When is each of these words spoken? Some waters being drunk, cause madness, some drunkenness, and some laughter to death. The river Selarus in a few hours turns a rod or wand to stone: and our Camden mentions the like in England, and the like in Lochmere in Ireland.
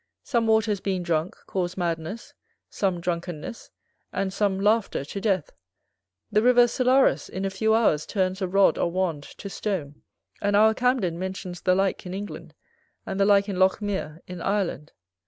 Some 0.23 0.47
waters 0.47 0.79
being 0.79 1.03
drunk, 1.03 1.35
cause 1.45 1.77
madness, 1.77 2.33
some 2.71 2.99
drunkenness, 3.01 3.69
and 4.11 4.33
some 4.33 4.59
laughter 4.59 5.05
to 5.05 5.21
death. 5.21 5.51
The 6.31 6.41
river 6.41 6.63
Selarus 6.65 7.29
in 7.29 7.45
a 7.45 7.51
few 7.51 7.75
hours 7.75 8.07
turns 8.07 8.41
a 8.41 8.47
rod 8.47 8.79
or 8.79 8.89
wand 8.91 9.21
to 9.37 9.47
stone: 9.47 10.01
and 10.41 10.55
our 10.55 10.73
Camden 10.73 11.19
mentions 11.19 11.61
the 11.61 11.75
like 11.75 12.07
in 12.07 12.15
England, 12.15 12.55
and 13.05 13.19
the 13.19 13.25
like 13.25 13.47
in 13.47 13.57
Lochmere 13.59 14.21
in 14.25 14.41
Ireland. 14.41 14.91